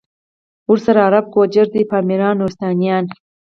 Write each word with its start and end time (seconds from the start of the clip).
ورسره 0.71 0.99
عرب، 1.07 1.25
گوجر 1.33 1.67
دی 1.73 1.81
پامیریان، 1.91 2.35
نورستانیان 2.39 3.05